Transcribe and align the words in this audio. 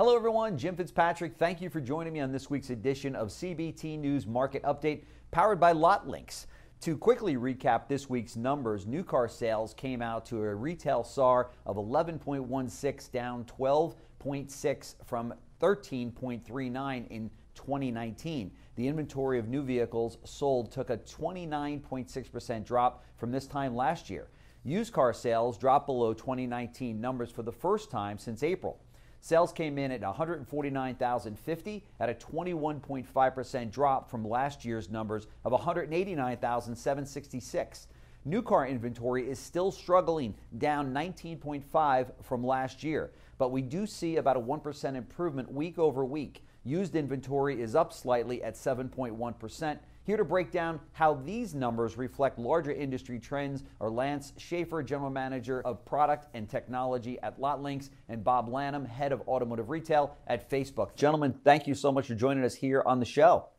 Hello, 0.00 0.16
everyone. 0.16 0.56
Jim 0.56 0.76
Fitzpatrick. 0.76 1.36
Thank 1.36 1.60
you 1.60 1.68
for 1.68 1.78
joining 1.78 2.14
me 2.14 2.20
on 2.20 2.32
this 2.32 2.48
week's 2.48 2.70
edition 2.70 3.14
of 3.14 3.28
CBT 3.28 3.98
News 3.98 4.26
Market 4.26 4.62
Update, 4.62 5.02
powered 5.30 5.60
by 5.60 5.74
LotLinx. 5.74 6.46
To 6.80 6.96
quickly 6.96 7.36
recap 7.36 7.86
this 7.86 8.08
week's 8.08 8.34
numbers, 8.34 8.86
new 8.86 9.04
car 9.04 9.28
sales 9.28 9.74
came 9.74 10.00
out 10.00 10.24
to 10.24 10.38
a 10.38 10.54
retail 10.54 11.04
SAAR 11.04 11.50
of 11.66 11.76
11.16, 11.76 13.12
down 13.12 13.44
12.6 13.44 14.94
from 15.04 15.34
13.39 15.60 17.08
in 17.08 17.30
2019. 17.54 18.50
The 18.76 18.88
inventory 18.88 19.38
of 19.38 19.48
new 19.48 19.62
vehicles 19.62 20.16
sold 20.24 20.72
took 20.72 20.88
a 20.88 20.96
29.6% 20.96 22.64
drop 22.64 23.04
from 23.18 23.30
this 23.30 23.46
time 23.46 23.76
last 23.76 24.08
year. 24.08 24.28
Used 24.64 24.94
car 24.94 25.12
sales 25.12 25.58
dropped 25.58 25.84
below 25.84 26.14
2019 26.14 26.98
numbers 26.98 27.30
for 27.30 27.42
the 27.42 27.52
first 27.52 27.90
time 27.90 28.16
since 28.16 28.42
April. 28.42 28.80
Sales 29.20 29.52
came 29.52 29.78
in 29.78 29.92
at 29.92 30.00
149,050 30.00 31.84
at 32.00 32.08
a 32.08 32.14
21.5% 32.14 33.70
drop 33.70 34.10
from 34.10 34.26
last 34.26 34.64
year's 34.64 34.88
numbers 34.88 35.26
of 35.44 35.52
189,766. 35.52 37.88
New 38.24 38.42
car 38.42 38.66
inventory 38.66 39.28
is 39.28 39.38
still 39.38 39.70
struggling, 39.70 40.34
down 40.58 40.92
19.5 40.92 42.10
from 42.22 42.44
last 42.44 42.82
year, 42.82 43.12
but 43.38 43.50
we 43.50 43.62
do 43.62 43.86
see 43.86 44.16
about 44.16 44.36
a 44.36 44.40
1% 44.40 44.94
improvement 44.94 45.52
week 45.52 45.78
over 45.78 46.04
week. 46.04 46.42
Used 46.64 46.96
inventory 46.96 47.62
is 47.62 47.74
up 47.74 47.92
slightly 47.92 48.42
at 48.42 48.54
7.1%. 48.54 49.78
Here 50.10 50.16
to 50.16 50.24
break 50.24 50.50
down 50.50 50.80
how 50.90 51.14
these 51.14 51.54
numbers 51.54 51.96
reflect 51.96 52.36
larger 52.36 52.72
industry 52.72 53.20
trends 53.20 53.62
are 53.80 53.88
Lance 53.88 54.32
Schaefer, 54.38 54.82
General 54.82 55.08
Manager 55.08 55.62
of 55.64 55.84
Product 55.84 56.26
and 56.34 56.50
Technology 56.50 57.16
at 57.22 57.38
LotLinx, 57.38 57.90
and 58.08 58.24
Bob 58.24 58.48
Lanham, 58.48 58.84
Head 58.84 59.12
of 59.12 59.20
Automotive 59.28 59.70
Retail 59.70 60.16
at 60.26 60.50
Facebook. 60.50 60.96
Gentlemen, 60.96 61.32
thank 61.44 61.68
you 61.68 61.76
so 61.76 61.92
much 61.92 62.08
for 62.08 62.16
joining 62.16 62.42
us 62.42 62.56
here 62.56 62.82
on 62.84 62.98
the 62.98 63.06
show. 63.06 63.50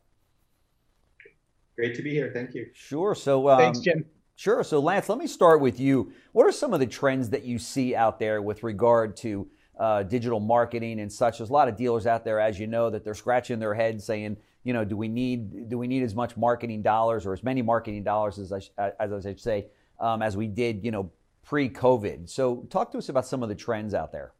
Great 1.74 1.94
to 1.94 2.02
be 2.02 2.10
here. 2.10 2.30
Thank 2.34 2.52
you. 2.52 2.66
Sure. 2.74 3.14
So, 3.14 3.48
um, 3.48 3.58
thanks, 3.58 3.78
Jim. 3.78 4.04
Sure. 4.36 4.62
So, 4.62 4.78
Lance, 4.78 5.08
let 5.08 5.16
me 5.16 5.26
start 5.26 5.62
with 5.62 5.80
you. 5.80 6.12
What 6.32 6.46
are 6.46 6.52
some 6.52 6.74
of 6.74 6.80
the 6.80 6.86
trends 6.86 7.30
that 7.30 7.44
you 7.44 7.58
see 7.58 7.94
out 7.94 8.18
there 8.18 8.42
with 8.42 8.62
regard 8.62 9.16
to 9.16 9.48
uh, 9.80 10.02
digital 10.02 10.38
marketing 10.38 11.00
and 11.00 11.10
such? 11.10 11.38
There's 11.38 11.48
a 11.48 11.54
lot 11.54 11.68
of 11.68 11.78
dealers 11.78 12.06
out 12.06 12.26
there, 12.26 12.38
as 12.38 12.60
you 12.60 12.66
know, 12.66 12.90
that 12.90 13.04
they're 13.04 13.14
scratching 13.14 13.58
their 13.58 13.72
head 13.72 14.02
saying, 14.02 14.36
you 14.64 14.72
know, 14.72 14.84
do 14.84 14.96
we 14.96 15.08
need 15.08 15.68
do 15.68 15.78
we 15.78 15.86
need 15.86 16.02
as 16.02 16.14
much 16.14 16.36
marketing 16.36 16.82
dollars 16.82 17.26
or 17.26 17.32
as 17.32 17.42
many 17.42 17.62
marketing 17.62 18.04
dollars 18.04 18.38
as 18.38 18.52
I, 18.52 18.92
as 19.00 19.12
I 19.12 19.20
should 19.20 19.40
say 19.40 19.66
um, 19.98 20.22
as 20.22 20.36
we 20.36 20.46
did, 20.46 20.84
you 20.84 20.90
know, 20.90 21.10
pre-COVID? 21.42 22.28
So, 22.28 22.66
talk 22.70 22.92
to 22.92 22.98
us 22.98 23.08
about 23.08 23.26
some 23.26 23.42
of 23.42 23.48
the 23.48 23.54
trends 23.54 23.94
out 23.94 24.12
there. 24.12 24.32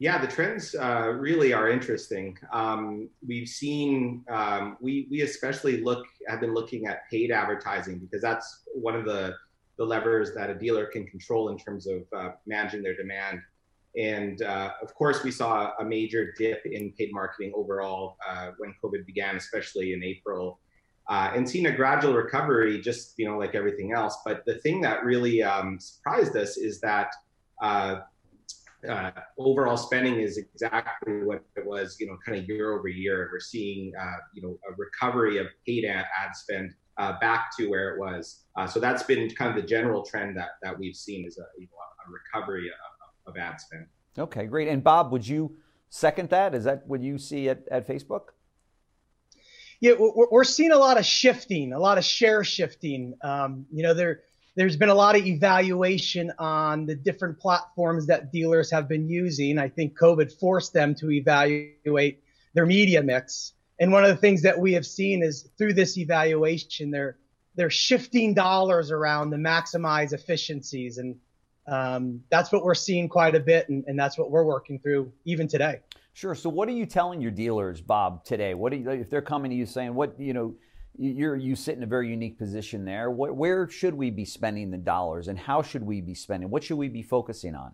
Yeah, 0.00 0.18
the 0.18 0.26
trends 0.26 0.74
uh, 0.74 1.12
really 1.14 1.52
are 1.52 1.68
interesting. 1.68 2.38
Um, 2.52 3.10
we've 3.26 3.48
seen 3.48 4.24
um, 4.30 4.78
we 4.80 5.06
we 5.10 5.20
especially 5.20 5.82
look 5.82 6.06
have 6.26 6.40
been 6.40 6.54
looking 6.54 6.86
at 6.86 7.08
paid 7.10 7.30
advertising 7.30 7.98
because 7.98 8.22
that's 8.22 8.62
one 8.74 8.96
of 8.96 9.04
the 9.04 9.36
the 9.76 9.84
levers 9.84 10.34
that 10.34 10.50
a 10.50 10.54
dealer 10.54 10.86
can 10.86 11.06
control 11.06 11.50
in 11.50 11.58
terms 11.58 11.86
of 11.86 12.02
uh, 12.16 12.30
managing 12.46 12.82
their 12.82 12.96
demand. 12.96 13.40
And 13.96 14.42
uh, 14.42 14.72
of 14.82 14.94
course, 14.94 15.24
we 15.24 15.30
saw 15.30 15.72
a 15.78 15.84
major 15.84 16.32
dip 16.38 16.64
in 16.64 16.92
paid 16.92 17.12
marketing 17.12 17.52
overall 17.56 18.16
uh, 18.28 18.50
when 18.58 18.74
COVID 18.82 19.04
began, 19.04 19.36
especially 19.36 19.92
in 19.92 20.04
April, 20.04 20.60
uh, 21.08 21.32
and 21.34 21.48
seen 21.48 21.66
a 21.66 21.72
gradual 21.72 22.14
recovery, 22.14 22.80
just 22.80 23.14
you 23.18 23.26
know, 23.26 23.36
like 23.36 23.54
everything 23.54 23.92
else. 23.92 24.18
But 24.24 24.44
the 24.46 24.56
thing 24.58 24.80
that 24.82 25.04
really 25.04 25.42
um, 25.42 25.80
surprised 25.80 26.36
us 26.36 26.56
is 26.56 26.80
that 26.82 27.12
uh, 27.60 28.00
uh, 28.88 29.10
overall 29.38 29.76
spending 29.76 30.20
is 30.20 30.38
exactly 30.38 31.24
what 31.24 31.42
it 31.56 31.66
was, 31.66 31.96
you 31.98 32.06
know, 32.06 32.16
kind 32.24 32.38
of 32.38 32.48
year 32.48 32.78
over 32.78 32.88
year. 32.88 33.28
We're 33.32 33.40
seeing, 33.40 33.92
uh, 34.00 34.18
you 34.34 34.42
know, 34.42 34.56
a 34.68 34.74
recovery 34.78 35.38
of 35.38 35.48
paid 35.66 35.84
ad, 35.84 36.06
ad 36.22 36.36
spend 36.36 36.74
back 37.20 37.56
to 37.56 37.66
where 37.66 37.94
it 37.94 37.98
was. 37.98 38.44
so 38.70 38.78
that's 38.78 39.02
been 39.02 39.28
kind 39.30 39.50
of 39.50 39.60
the 39.60 39.66
general 39.66 40.04
trend 40.04 40.36
that 40.36 40.50
that 40.62 40.78
we've 40.78 40.94
seen 40.94 41.26
is 41.26 41.38
a, 41.38 41.46
you 41.58 41.66
know, 41.66 41.76
a 42.06 42.10
recovery 42.12 42.68
of 42.68 42.89
of 43.30 43.36
ad 43.36 43.60
spend. 43.60 43.86
Okay, 44.18 44.46
great. 44.46 44.68
And 44.68 44.82
Bob, 44.82 45.12
would 45.12 45.26
you 45.26 45.56
second 45.88 46.30
that? 46.30 46.54
Is 46.54 46.64
that 46.64 46.86
what 46.86 47.00
you 47.00 47.18
see 47.18 47.48
at, 47.48 47.66
at 47.70 47.88
Facebook? 47.88 48.32
Yeah, 49.80 49.92
we're, 49.98 50.44
seeing 50.44 50.72
a 50.72 50.78
lot 50.78 50.98
of 50.98 51.06
shifting, 51.06 51.72
a 51.72 51.78
lot 51.78 51.96
of 51.96 52.04
share 52.04 52.44
shifting. 52.44 53.14
Um, 53.22 53.64
you 53.72 53.82
know, 53.82 53.94
there 53.94 54.20
there's 54.54 54.76
been 54.76 54.90
a 54.90 54.94
lot 54.94 55.16
of 55.16 55.24
evaluation 55.24 56.32
on 56.38 56.84
the 56.84 56.94
different 56.94 57.38
platforms 57.38 58.06
that 58.08 58.30
dealers 58.30 58.70
have 58.70 58.88
been 58.88 59.08
using. 59.08 59.58
I 59.58 59.70
think 59.70 59.98
COVID 59.98 60.38
forced 60.38 60.74
them 60.74 60.94
to 60.96 61.10
evaluate 61.10 62.22
their 62.52 62.66
media 62.66 63.02
mix. 63.02 63.54
And 63.78 63.90
one 63.90 64.04
of 64.04 64.10
the 64.10 64.16
things 64.16 64.42
that 64.42 64.58
we 64.58 64.74
have 64.74 64.84
seen 64.84 65.22
is 65.22 65.48
through 65.56 65.72
this 65.74 65.96
evaluation, 65.96 66.90
they're 66.90 67.16
they're 67.56 67.70
shifting 67.70 68.34
dollars 68.34 68.90
around 68.90 69.30
to 69.30 69.38
maximize 69.38 70.12
efficiencies. 70.12 70.98
And 70.98 71.16
um, 71.66 72.22
that's 72.30 72.52
what 72.52 72.64
we're 72.64 72.74
seeing 72.74 73.08
quite 73.08 73.34
a 73.34 73.40
bit, 73.40 73.68
and, 73.68 73.84
and, 73.86 73.98
that's 73.98 74.18
what 74.18 74.30
we're 74.30 74.44
working 74.44 74.78
through 74.78 75.12
even 75.24 75.46
today. 75.46 75.80
Sure. 76.14 76.34
So, 76.34 76.48
what 76.48 76.68
are 76.68 76.72
you 76.72 76.86
telling 76.86 77.20
your 77.20 77.30
dealers, 77.30 77.80
Bob, 77.80 78.24
today? 78.24 78.54
What 78.54 78.72
you, 78.72 78.88
if 78.90 79.10
they're 79.10 79.22
coming 79.22 79.50
to 79.50 79.56
you 79.56 79.66
saying, 79.66 79.94
"What 79.94 80.18
you 80.18 80.32
know, 80.32 80.54
you're 80.98 81.36
you 81.36 81.54
sit 81.54 81.76
in 81.76 81.82
a 81.82 81.86
very 81.86 82.08
unique 82.08 82.38
position 82.38 82.84
there. 82.84 83.10
What, 83.10 83.36
where 83.36 83.68
should 83.68 83.94
we 83.94 84.10
be 84.10 84.24
spending 84.24 84.70
the 84.70 84.78
dollars, 84.78 85.28
and 85.28 85.38
how 85.38 85.62
should 85.62 85.82
we 85.82 86.00
be 86.00 86.14
spending? 86.14 86.50
What 86.50 86.64
should 86.64 86.78
we 86.78 86.88
be 86.88 87.02
focusing 87.02 87.54
on?" 87.54 87.72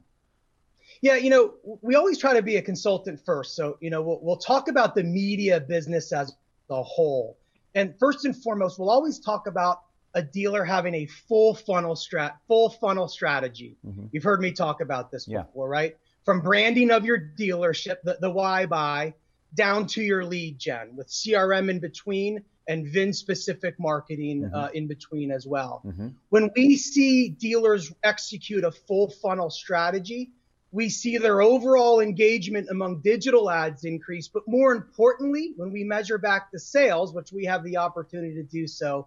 Yeah, 1.00 1.16
you 1.16 1.30
know, 1.30 1.54
we 1.82 1.94
always 1.94 2.18
try 2.18 2.34
to 2.34 2.42
be 2.42 2.56
a 2.56 2.62
consultant 2.62 3.20
first. 3.24 3.54
So, 3.54 3.76
you 3.80 3.90
know, 3.90 4.02
we'll, 4.02 4.18
we'll 4.22 4.38
talk 4.38 4.68
about 4.68 4.94
the 4.94 5.02
media 5.02 5.60
business 5.60 6.12
as 6.12 6.34
a 6.70 6.82
whole. 6.82 7.38
And 7.74 7.94
first 7.98 8.24
and 8.24 8.34
foremost, 8.34 8.78
we'll 8.78 8.90
always 8.90 9.18
talk 9.18 9.46
about 9.46 9.82
a 10.16 10.22
dealer 10.22 10.64
having 10.64 10.94
a 10.94 11.06
full 11.06 11.54
funnel 11.54 11.94
strat 11.94 12.32
full 12.48 12.70
funnel 12.70 13.06
strategy. 13.06 13.76
Mm-hmm. 13.86 14.06
You've 14.12 14.24
heard 14.24 14.40
me 14.40 14.50
talk 14.50 14.80
about 14.80 15.10
this 15.12 15.28
yeah. 15.28 15.42
before, 15.42 15.68
right? 15.68 15.96
From 16.24 16.40
branding 16.40 16.90
of 16.90 17.04
your 17.04 17.20
dealership, 17.38 17.96
the, 18.02 18.16
the 18.20 18.30
why 18.30 18.66
buy, 18.66 19.14
down 19.54 19.86
to 19.88 20.02
your 20.02 20.24
lead 20.24 20.58
gen 20.58 20.96
with 20.96 21.08
CRM 21.08 21.68
in 21.68 21.80
between 21.80 22.42
and 22.66 22.88
VIN 22.88 23.12
specific 23.12 23.78
marketing 23.78 24.42
mm-hmm. 24.42 24.54
uh, 24.54 24.68
in 24.68 24.88
between 24.88 25.30
as 25.30 25.46
well. 25.46 25.82
Mm-hmm. 25.86 26.08
When 26.30 26.50
we 26.56 26.76
see 26.76 27.28
dealers 27.28 27.92
execute 28.02 28.64
a 28.64 28.72
full 28.72 29.10
funnel 29.10 29.50
strategy, 29.50 30.30
we 30.72 30.88
see 30.88 31.18
their 31.18 31.42
overall 31.42 32.00
engagement 32.00 32.68
among 32.70 33.00
digital 33.00 33.50
ads 33.50 33.84
increase. 33.84 34.28
But 34.28 34.42
more 34.48 34.72
importantly, 34.72 35.52
when 35.56 35.72
we 35.72 35.84
measure 35.84 36.18
back 36.18 36.50
the 36.50 36.58
sales, 36.58 37.14
which 37.14 37.32
we 37.32 37.44
have 37.44 37.62
the 37.64 37.76
opportunity 37.76 38.34
to 38.34 38.42
do 38.42 38.66
so, 38.66 39.06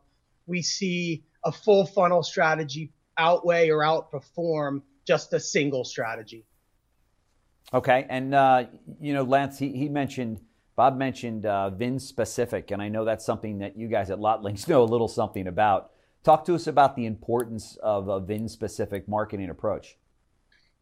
we 0.49 0.61
see 0.61 1.23
a 1.45 1.51
full 1.51 1.85
funnel 1.85 2.23
strategy 2.23 2.91
outweigh 3.17 3.69
or 3.69 3.79
outperform 3.79 4.81
just 5.07 5.33
a 5.33 5.39
single 5.39 5.83
strategy. 5.83 6.45
Okay, 7.73 8.05
and 8.09 8.33
uh, 8.33 8.65
you 8.99 9.13
know, 9.13 9.23
Lance, 9.23 9.59
he, 9.59 9.69
he 9.69 9.89
mentioned 9.89 10.39
Bob 10.75 10.97
mentioned 10.97 11.45
uh, 11.45 11.69
VIN 11.69 11.99
specific, 11.99 12.71
and 12.71 12.81
I 12.81 12.87
know 12.89 13.05
that's 13.05 13.25
something 13.25 13.59
that 13.59 13.77
you 13.77 13.87
guys 13.87 14.09
at 14.09 14.17
LotLinx 14.17 14.67
know 14.69 14.81
a 14.81 14.85
little 14.85 15.07
something 15.07 15.47
about. 15.47 15.91
Talk 16.23 16.45
to 16.45 16.55
us 16.55 16.67
about 16.67 16.95
the 16.95 17.05
importance 17.05 17.77
of 17.83 18.07
a 18.07 18.19
VIN 18.19 18.49
specific 18.49 19.07
marketing 19.07 19.49
approach. 19.49 19.97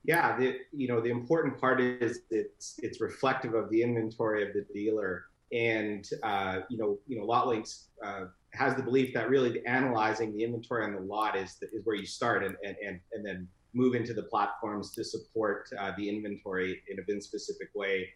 Yeah, 0.03 0.37
the, 0.37 0.55
you 0.71 0.87
know 0.87 1.01
the 1.01 1.09
important 1.09 1.59
part 1.59 1.81
is 1.81 2.21
it's 2.29 2.79
it's 2.81 3.01
reflective 3.01 3.53
of 3.53 3.69
the 3.69 3.81
inventory 3.81 4.47
of 4.47 4.53
the 4.53 4.65
dealer, 4.73 5.25
and 5.51 6.07
uh, 6.23 6.59
you 6.69 6.77
know 6.77 6.99
you 7.07 7.19
know 7.19 7.25
LotLinx 7.25 7.85
uh, 8.05 8.25
has 8.57 8.75
the 8.75 8.83
belief 8.83 9.13
that 9.13 9.29
really 9.29 9.65
analyzing 9.65 10.33
the 10.35 10.43
inventory 10.43 10.83
on 10.83 10.93
the 10.93 11.01
lot 11.01 11.37
is 11.37 11.57
is 11.61 11.85
where 11.85 11.95
you 11.95 12.05
start 12.05 12.43
and, 12.43 12.55
and, 12.63 12.75
and, 12.85 12.99
and 13.13 13.25
then 13.25 13.47
move 13.73 13.95
into 13.95 14.13
the 14.13 14.23
platforms 14.23 14.91
to 14.93 15.03
support 15.03 15.69
uh, 15.79 15.91
the 15.97 16.09
inventory 16.09 16.81
in 16.89 16.99
a 16.99 17.03
VIN 17.03 17.21
specific 17.21 17.69
way. 17.75 18.09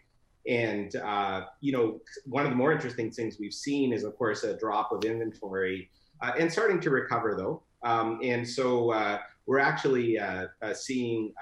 And 0.48 0.96
uh, 0.96 1.46
you 1.60 1.72
know, 1.72 2.00
one 2.26 2.46
of 2.46 2.50
the 2.50 2.56
more 2.56 2.72
interesting 2.72 3.12
things 3.12 3.38
we've 3.40 3.54
seen 3.54 3.94
is, 3.94 4.04
of 4.04 4.18
course, 4.18 4.44
a 4.44 4.58
drop 4.58 4.92
of 4.92 5.04
inventory 5.04 5.90
uh, 6.22 6.32
and 6.38 6.52
starting 6.52 6.80
to 6.82 6.90
recover 6.90 7.36
though. 7.36 7.64
Um, 7.84 8.20
and 8.24 8.48
so 8.48 8.92
uh, 8.92 9.20
we're 9.46 9.60
actually 9.60 10.20
uh, 10.20 10.48
uh, 10.62 10.74
seeing 10.74 11.34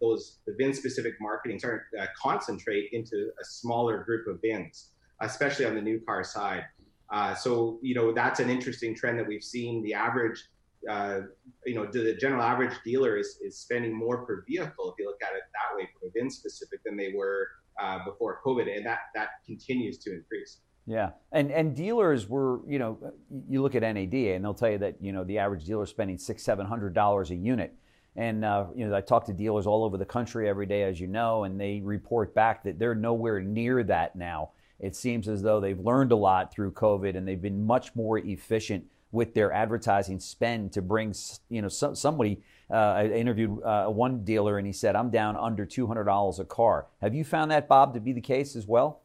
those 0.00 0.38
the 0.46 0.54
VIN 0.58 0.74
specific 0.74 1.14
marketing 1.20 1.58
starting 1.58 1.80
to 1.94 2.08
concentrate 2.20 2.90
into 2.92 3.30
a 3.40 3.44
smaller 3.44 4.04
group 4.04 4.26
of 4.26 4.40
VINs, 4.42 4.90
especially 5.20 5.64
on 5.64 5.74
the 5.74 5.80
new 5.80 6.00
car 6.00 6.22
side. 6.22 6.64
Uh, 7.10 7.34
so 7.34 7.78
you 7.82 7.94
know 7.94 8.12
that's 8.12 8.40
an 8.40 8.50
interesting 8.50 8.94
trend 8.94 9.18
that 9.18 9.26
we've 9.26 9.44
seen. 9.44 9.82
The 9.82 9.94
average, 9.94 10.42
uh, 10.90 11.20
you 11.64 11.74
know, 11.74 11.86
the 11.86 12.14
general 12.14 12.42
average 12.42 12.74
dealer 12.84 13.16
is, 13.16 13.38
is 13.42 13.58
spending 13.58 13.96
more 13.96 14.24
per 14.26 14.44
vehicle 14.48 14.92
if 14.92 14.94
you 14.98 15.06
look 15.06 15.22
at 15.22 15.36
it 15.36 15.42
that 15.52 15.76
way 15.76 15.88
for 15.92 16.10
VIN 16.14 16.30
specific 16.30 16.80
than 16.84 16.96
they 16.96 17.12
were 17.14 17.48
uh, 17.80 18.04
before 18.04 18.40
COVID, 18.44 18.74
and 18.74 18.84
that 18.86 18.98
that 19.14 19.28
continues 19.46 19.98
to 19.98 20.14
increase. 20.14 20.58
Yeah, 20.86 21.10
and 21.32 21.50
and 21.50 21.74
dealers 21.74 22.28
were, 22.28 22.60
you 22.68 22.78
know, 22.78 22.98
you 23.48 23.60
look 23.60 23.74
at 23.74 23.82
NADA 23.82 24.34
and 24.34 24.44
they'll 24.44 24.54
tell 24.54 24.70
you 24.70 24.78
that 24.78 24.96
you 25.00 25.12
know 25.12 25.24
the 25.24 25.38
average 25.38 25.64
dealer 25.64 25.84
is 25.84 25.90
spending 25.90 26.18
six 26.18 26.42
seven 26.42 26.66
hundred 26.66 26.94
dollars 26.94 27.30
a 27.30 27.36
unit. 27.36 27.74
And 28.14 28.44
uh, 28.44 28.66
you 28.74 28.88
know, 28.88 28.96
I 28.96 29.00
talk 29.00 29.26
to 29.26 29.32
dealers 29.32 29.66
all 29.66 29.84
over 29.84 29.98
the 29.98 30.06
country 30.06 30.48
every 30.48 30.66
day, 30.66 30.84
as 30.84 30.98
you 30.98 31.06
know, 31.06 31.44
and 31.44 31.60
they 31.60 31.80
report 31.84 32.34
back 32.34 32.64
that 32.64 32.78
they're 32.78 32.94
nowhere 32.94 33.40
near 33.40 33.82
that 33.84 34.16
now. 34.16 34.50
It 34.78 34.94
seems 34.94 35.28
as 35.28 35.42
though 35.42 35.60
they've 35.60 35.78
learned 35.78 36.12
a 36.12 36.16
lot 36.16 36.52
through 36.52 36.72
COVID, 36.72 37.16
and 37.16 37.26
they've 37.26 37.40
been 37.40 37.66
much 37.66 37.94
more 37.94 38.18
efficient 38.18 38.84
with 39.12 39.34
their 39.34 39.52
advertising 39.52 40.20
spend 40.20 40.72
to 40.72 40.82
bring, 40.82 41.14
you 41.48 41.62
know, 41.62 41.68
somebody. 41.68 42.42
Uh, 42.70 42.74
I 42.74 43.08
interviewed 43.08 43.62
uh, 43.62 43.86
one 43.86 44.24
dealer, 44.24 44.58
and 44.58 44.66
he 44.66 44.72
said, 44.72 44.96
"I'm 44.96 45.10
down 45.10 45.36
under 45.36 45.64
two 45.64 45.86
hundred 45.86 46.04
dollars 46.04 46.38
a 46.38 46.44
car." 46.44 46.86
Have 47.00 47.14
you 47.14 47.24
found 47.24 47.50
that, 47.50 47.68
Bob, 47.68 47.94
to 47.94 48.00
be 48.00 48.12
the 48.12 48.20
case 48.20 48.56
as 48.56 48.66
well? 48.66 49.00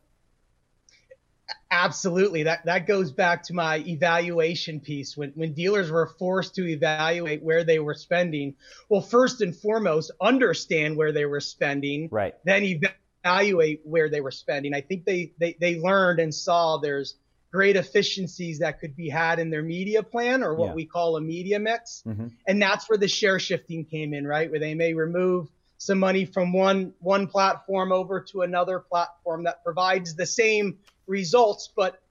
Absolutely. 1.69 2.43
That 2.43 2.65
that 2.65 2.85
goes 2.87 3.11
back 3.11 3.43
to 3.43 3.53
my 3.53 3.77
evaluation 3.87 4.79
piece. 4.79 5.15
When 5.15 5.31
when 5.35 5.53
dealers 5.53 5.89
were 5.91 6.07
forced 6.07 6.55
to 6.55 6.67
evaluate 6.67 7.43
where 7.43 7.63
they 7.63 7.79
were 7.79 7.93
spending, 7.93 8.55
well, 8.89 9.01
first 9.01 9.41
and 9.41 9.55
foremost, 9.55 10.11
understand 10.19 10.97
where 10.97 11.11
they 11.11 11.25
were 11.25 11.39
spending. 11.39 12.09
Right. 12.11 12.35
Then 12.43 12.63
evaluate 12.63 12.97
where 13.23 14.09
they 14.09 14.21
were 14.21 14.31
spending. 14.31 14.73
I 14.73 14.81
think 14.81 15.05
they 15.05 15.31
they 15.39 15.55
they 15.59 15.79
learned 15.79 16.19
and 16.19 16.33
saw 16.33 16.77
there's 16.77 17.15
great 17.51 17.75
efficiencies 17.75 18.59
that 18.59 18.79
could 18.79 18.95
be 18.95 19.09
had 19.09 19.37
in 19.37 19.49
their 19.49 19.61
media 19.61 20.01
plan 20.01 20.41
or 20.41 20.55
what 20.55 20.67
yeah. 20.67 20.73
we 20.73 20.85
call 20.85 21.17
a 21.17 21.21
media 21.21 21.59
mix. 21.59 22.01
Mm-hmm. 22.07 22.27
And 22.47 22.61
that's 22.61 22.89
where 22.89 22.97
the 22.97 23.09
share 23.09 23.39
shifting 23.39 23.83
came 23.83 24.13
in, 24.13 24.25
right? 24.25 24.49
Where 24.49 24.59
they 24.59 24.73
may 24.73 24.93
remove 24.93 25.49
some 25.77 25.99
money 25.99 26.25
from 26.25 26.53
one 26.53 26.93
one 26.99 27.27
platform 27.27 27.91
over 27.91 28.21
to 28.21 28.41
another 28.43 28.79
platform 28.79 29.43
that 29.43 29.63
provides 29.63 30.15
the 30.15 30.25
same 30.25 30.77
results, 31.07 31.69
but 31.75 32.01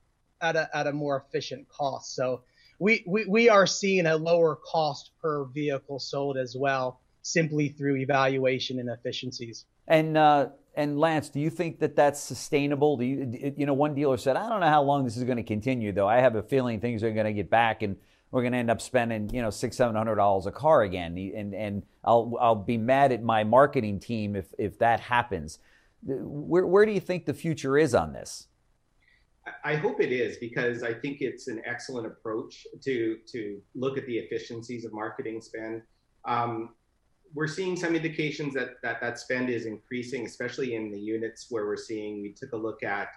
at 0.41 0.57
a, 0.57 0.77
at 0.77 0.87
a 0.87 0.93
more 0.93 1.25
efficient 1.27 1.69
cost. 1.69 2.15
So 2.15 2.43
we, 2.79 3.05
we, 3.07 3.27
we 3.27 3.49
are 3.49 3.67
seeing 3.67 4.07
a 4.07 4.17
lower 4.17 4.57
cost 4.57 5.11
per 5.23 5.45
vehicle 5.45 5.99
sold 6.01 6.37
as 6.37 6.57
well, 6.57 6.99
simply 7.23 7.69
through 7.69 7.97
evaluation 7.97 8.79
and 8.79 8.89
efficiencies. 8.89 9.67
And 9.87 10.17
uh, 10.17 10.49
and 10.75 10.99
Lance, 10.99 11.29
do 11.29 11.41
you 11.41 11.51
think 11.51 11.81
that 11.81 11.97
that's 11.97 12.21
sustainable? 12.21 12.97
Do 12.97 13.05
you 13.05 13.55
you 13.57 13.67
know 13.67 13.75
one 13.75 13.95
dealer 13.95 14.17
said, 14.17 14.37
I 14.37 14.49
don't 14.49 14.61
know 14.61 14.69
how 14.69 14.83
long 14.83 15.05
this 15.05 15.17
is 15.17 15.25
going 15.25 15.37
to 15.37 15.43
continue 15.43 15.93
though. 15.93 16.09
I 16.09 16.19
have 16.19 16.37
a 16.37 16.43
feeling 16.43 16.81
things 16.81 17.03
are 17.03 17.13
going 17.13 17.27
to 17.27 17.33
get 17.33 17.51
back 17.51 17.83
and 17.83 17.97
we're 18.31 18.43
going 18.43 18.53
to 18.53 18.59
end 18.59 18.71
up 18.71 18.81
spending 18.81 19.29
you 19.35 19.43
know 19.43 19.51
six 19.51 19.77
seven 19.77 19.97
hundred 19.97 20.17
dollars 20.17 20.47
a 20.47 20.53
car 20.53 20.83
again 20.83 21.17
and 21.37 21.55
and 21.55 21.83
I'll 22.05 22.37
I'll 22.41 22.55
be 22.55 22.79
mad 22.79 23.13
at 23.13 23.23
my 23.23 23.45
marketing 23.45 23.99
team 24.01 24.37
if 24.37 24.53
if 24.59 24.79
that 24.79 25.01
happens. 25.01 25.59
Where 26.03 26.67
where 26.67 26.87
do 26.87 26.93
you 26.93 27.01
think 27.01 27.27
the 27.27 27.35
future 27.35 27.77
is 27.77 27.95
on 27.95 28.13
this? 28.13 28.47
I 29.65 29.75
hope 29.75 30.01
it 30.01 30.13
is 30.13 30.37
because 30.37 30.83
I 30.83 30.95
think 30.95 31.21
it's 31.21 31.49
an 31.49 31.63
excellent 31.65 32.07
approach 32.07 32.67
to 32.83 33.19
to 33.27 33.61
look 33.75 33.99
at 33.99 34.07
the 34.07 34.19
efficiencies 34.19 34.85
of 34.85 34.93
marketing 34.93 35.41
spend. 35.41 35.83
Um, 36.25 36.75
we're 37.35 37.47
seeing 37.47 37.77
some 37.77 37.95
indications 37.95 38.55
that, 38.55 38.83
that 38.83 39.01
that 39.01 39.19
spend 39.19 39.51
is 39.51 39.67
increasing, 39.67 40.27
especially 40.27 40.75
in 40.75 40.91
the 40.91 40.99
units 40.99 41.47
where 41.51 41.67
we're 41.67 41.77
seeing. 41.77 42.23
We 42.23 42.33
took 42.33 42.53
a 42.53 42.57
look 42.57 42.83
at 42.83 43.09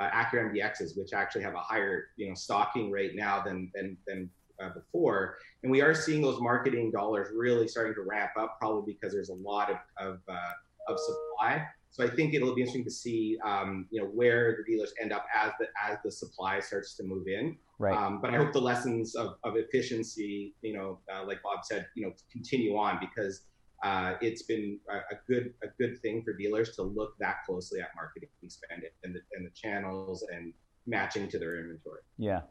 uh, 0.00 0.08
Acura 0.10 0.52
MDXs, 0.52 0.96
which 0.96 1.12
actually 1.12 1.42
have 1.42 1.54
a 1.54 1.60
higher 1.60 2.08
you 2.16 2.28
know 2.28 2.34
stocking 2.34 2.90
rate 2.90 3.14
now 3.14 3.42
than 3.42 3.70
than 3.74 3.96
than 4.06 4.30
uh, 4.62 4.70
before, 4.70 5.38
and 5.62 5.72
we 5.72 5.80
are 5.80 5.94
seeing 5.94 6.22
those 6.22 6.40
marketing 6.40 6.90
dollars 6.90 7.28
really 7.34 7.68
starting 7.68 7.94
to 7.94 8.02
ramp 8.02 8.30
up, 8.38 8.58
probably 8.58 8.94
because 8.94 9.12
there's 9.12 9.30
a 9.30 9.34
lot 9.34 9.70
of 9.70 9.76
of, 9.98 10.20
uh, 10.28 10.92
of 10.92 10.98
supply. 10.98 11.66
So 11.90 12.04
I 12.04 12.10
think 12.10 12.34
it'll 12.34 12.54
be 12.54 12.60
interesting 12.60 12.84
to 12.84 12.90
see, 12.90 13.38
um, 13.42 13.86
you 13.90 14.02
know, 14.02 14.08
where 14.08 14.54
the 14.58 14.70
dealers 14.70 14.92
end 15.00 15.12
up 15.12 15.24
as 15.34 15.52
the 15.58 15.66
as 15.82 15.96
the 16.04 16.10
supply 16.10 16.60
starts 16.60 16.94
to 16.96 17.04
move 17.04 17.26
in. 17.26 17.56
Right. 17.78 17.96
Um, 17.96 18.20
but 18.20 18.34
I 18.34 18.36
hope 18.36 18.52
the 18.52 18.60
lessons 18.60 19.14
of, 19.14 19.36
of 19.44 19.56
efficiency, 19.56 20.54
you 20.62 20.74
know, 20.74 20.98
uh, 21.12 21.26
like 21.26 21.42
Bob 21.42 21.64
said, 21.64 21.86
you 21.94 22.06
know, 22.06 22.12
continue 22.30 22.76
on 22.76 22.98
because 23.00 23.42
uh, 23.82 24.14
it's 24.20 24.42
been 24.42 24.78
a, 24.90 25.16
good 25.28 25.52
a 25.62 25.66
good 25.78 26.00
thing 26.00 26.22
for 26.24 26.32
dealers 26.32 26.74
to 26.76 26.82
look 26.82 27.14
that 27.20 27.36
closely 27.44 27.80
at 27.80 27.88
marketing 27.94 28.28
spend 28.48 28.82
and 29.04 29.14
the, 29.14 29.20
and 29.36 29.46
the 29.46 29.50
channels 29.54 30.24
and 30.32 30.52
matching 30.86 31.28
to 31.28 31.38
their 31.38 31.60
inventory. 31.60 32.00
Yeah. 32.18 32.42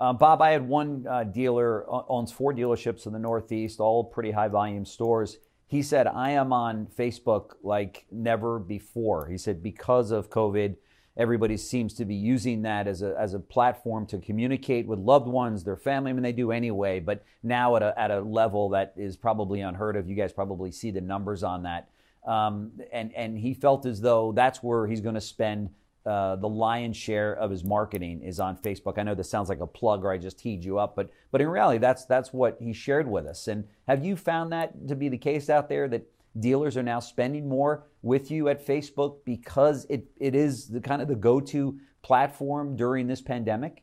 Uh, 0.00 0.12
Bob, 0.12 0.40
I 0.40 0.50
had 0.50 0.66
one 0.66 1.04
uh, 1.10 1.24
dealer 1.24 1.84
owns 2.08 2.30
four 2.30 2.54
dealerships 2.54 3.06
in 3.06 3.12
the 3.12 3.18
Northeast, 3.18 3.80
all 3.80 4.04
pretty 4.04 4.30
high 4.30 4.46
volume 4.48 4.84
stores 4.84 5.38
he 5.68 5.82
said, 5.82 6.06
I 6.06 6.30
am 6.30 6.52
on 6.52 6.86
Facebook 6.86 7.52
like 7.62 8.06
never 8.10 8.58
before. 8.58 9.28
He 9.28 9.36
said, 9.36 9.62
because 9.62 10.10
of 10.10 10.30
COVID, 10.30 10.76
everybody 11.18 11.56
seems 11.56 11.92
to 11.94 12.04
be 12.04 12.14
using 12.14 12.62
that 12.62 12.86
as 12.86 13.02
a, 13.02 13.14
as 13.18 13.34
a 13.34 13.40
platform 13.40 14.06
to 14.06 14.18
communicate 14.18 14.86
with 14.86 15.00
loved 15.00 15.26
ones, 15.26 15.64
their 15.64 15.76
family. 15.76 16.10
I 16.10 16.14
mean, 16.14 16.22
they 16.22 16.32
do 16.32 16.52
anyway, 16.52 17.00
but 17.00 17.24
now 17.42 17.74
at 17.76 17.82
a, 17.82 17.92
at 17.98 18.10
a 18.12 18.20
level 18.20 18.70
that 18.70 18.94
is 18.96 19.16
probably 19.16 19.60
unheard 19.60 19.96
of. 19.96 20.08
You 20.08 20.14
guys 20.14 20.32
probably 20.32 20.70
see 20.70 20.92
the 20.92 21.00
numbers 21.00 21.42
on 21.42 21.64
that. 21.64 21.90
Um, 22.24 22.72
and, 22.92 23.12
and 23.14 23.36
he 23.36 23.52
felt 23.52 23.84
as 23.84 24.00
though 24.00 24.32
that's 24.32 24.62
where 24.62 24.86
he's 24.86 25.00
going 25.00 25.16
to 25.16 25.20
spend 25.20 25.70
uh, 26.06 26.36
the 26.36 26.48
lion's 26.48 26.96
share 26.96 27.34
of 27.34 27.50
his 27.50 27.64
marketing 27.64 28.22
is 28.22 28.40
on 28.40 28.56
Facebook. 28.56 28.96
I 28.96 29.02
know 29.02 29.14
this 29.14 29.28
sounds 29.28 29.48
like 29.48 29.60
a 29.60 29.66
plug 29.66 30.04
or 30.04 30.12
I 30.12 30.16
just 30.16 30.38
teed 30.38 30.64
you 30.64 30.78
up, 30.78 30.96
but 30.96 31.10
but 31.30 31.42
in 31.42 31.48
reality, 31.48 31.78
that's 31.78 32.06
that's 32.06 32.32
what 32.32 32.56
he 32.60 32.72
shared 32.72 33.10
with 33.10 33.26
us. 33.26 33.46
And 33.46 33.64
have 33.86 34.02
you 34.02 34.16
found 34.16 34.52
that 34.52 34.88
to 34.88 34.94
be 34.94 35.10
the 35.10 35.18
case 35.18 35.50
out 35.50 35.68
there 35.68 35.86
that 35.88 36.06
dealers 36.38 36.76
are 36.76 36.82
now 36.82 37.00
spending 37.00 37.48
more 37.48 37.86
with 38.02 38.30
you 38.30 38.48
at 38.48 38.66
Facebook 38.66 39.18
because 39.24 39.86
it, 39.88 40.06
it 40.18 40.34
is 40.34 40.68
the 40.68 40.80
kind 40.80 41.02
of 41.02 41.08
the 41.08 41.16
go-to 41.16 41.78
platform 42.02 42.76
during 42.76 43.06
this 43.06 43.20
pandemic? 43.20 43.82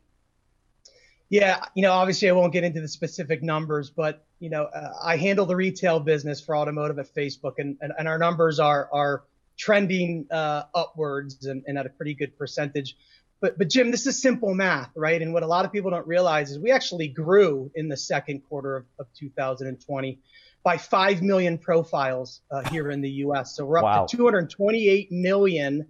Yeah, 1.29 1.65
you 1.75 1.81
know, 1.81 1.91
obviously 1.91 2.29
I 2.29 2.33
won't 2.33 2.53
get 2.53 2.63
into 2.63 2.81
the 2.81 2.87
specific 2.87 3.41
numbers, 3.41 3.89
but 3.89 4.25
you 4.39 4.49
know, 4.49 4.65
uh, 4.65 4.93
I 5.03 5.17
handle 5.17 5.45
the 5.45 5.55
retail 5.55 5.99
business 5.99 6.39
for 6.39 6.55
automotive 6.55 6.99
at 6.99 7.13
Facebook, 7.13 7.53
and, 7.57 7.77
and, 7.81 7.93
and 7.97 8.07
our 8.07 8.19
numbers 8.19 8.59
are 8.59 8.89
are 8.91 9.23
trending 9.57 10.27
uh, 10.31 10.63
upwards 10.73 11.45
and, 11.45 11.63
and, 11.65 11.77
at 11.77 11.85
a 11.85 11.89
pretty 11.89 12.13
good 12.13 12.37
percentage. 12.37 12.97
But, 13.41 13.57
but 13.57 13.69
Jim, 13.69 13.91
this 13.91 14.07
is 14.07 14.21
simple 14.21 14.53
math, 14.53 14.91
right? 14.95 15.21
And 15.21 15.33
what 15.33 15.43
a 15.43 15.47
lot 15.47 15.65
of 15.65 15.71
people 15.71 15.91
don't 15.91 16.07
realize 16.07 16.51
is 16.51 16.59
we 16.59 16.71
actually 16.71 17.07
grew 17.07 17.69
in 17.75 17.89
the 17.89 17.97
second 17.97 18.41
quarter 18.47 18.77
of, 18.77 18.85
of 18.99 19.07
2020 19.13 20.19
by 20.63 20.77
5 20.77 21.21
million 21.21 21.57
profiles 21.57 22.41
uh, 22.49 22.67
here 22.69 22.89
in 22.89 23.01
the 23.01 23.09
US. 23.09 23.55
So 23.55 23.65
we're 23.65 23.77
up 23.79 23.83
wow. 23.83 24.05
to 24.05 24.17
228 24.17 25.11
million 25.11 25.85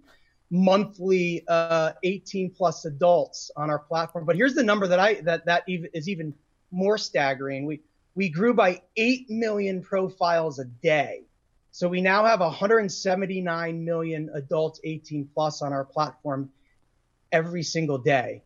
monthly 0.52 1.44
uh, 1.48 1.94
18 2.04 2.52
plus 2.52 2.86
adults 2.86 3.52
on 3.56 3.70
our 3.70 3.80
platform. 3.80 4.26
But 4.26 4.36
here's 4.36 4.56
the 4.56 4.64
number 4.64 4.88
that 4.88 5.00
I 5.00 5.22
that 5.22 5.46
that 5.46 5.64
is 5.68 6.10
even 6.10 6.34
more 6.72 6.98
staggering. 6.98 7.66
We 7.66 7.82
we 8.16 8.30
grew 8.30 8.54
by 8.54 8.82
8 8.98 9.30
million 9.30 9.82
profiles 9.82 10.60
a 10.60 10.66
day 10.66 11.26
so 11.76 11.90
we 11.90 12.00
now 12.00 12.24
have 12.24 12.40
179 12.40 13.84
million 13.84 14.30
adults 14.34 14.80
18 14.86 15.28
plus 15.34 15.62
on 15.62 15.74
our 15.74 15.84
platform 15.84 16.50
every 17.36 17.64
single 17.64 17.98
day. 17.98 18.42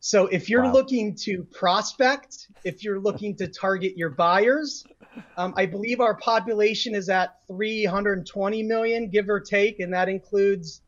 So 0.00 0.26
if 0.26 0.50
you're 0.50 0.64
wow. 0.64 0.72
looking 0.72 1.14
to 1.26 1.44
prospect, 1.44 2.48
if 2.64 2.82
you're 2.82 2.98
looking 2.98 3.36
to 3.36 3.46
target 3.46 3.96
your 3.96 4.10
buyers, 4.10 4.84
um, 5.36 5.54
I 5.56 5.64
believe 5.64 6.00
our 6.00 6.16
population 6.16 6.96
is 6.96 7.08
at 7.08 7.36
320 7.46 8.64
million, 8.64 9.08
give 9.08 9.28
or 9.28 9.38
take, 9.38 9.78
and 9.78 9.94
that 9.94 10.08
includes 10.08 10.80